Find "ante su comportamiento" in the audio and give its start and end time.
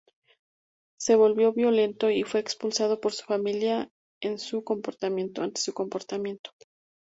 4.19-5.43